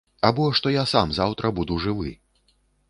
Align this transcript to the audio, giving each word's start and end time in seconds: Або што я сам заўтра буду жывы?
Або 0.29 0.47
што 0.59 0.73
я 0.75 0.85
сам 0.93 1.13
заўтра 1.19 1.53
буду 1.61 1.79
жывы? 1.87 2.11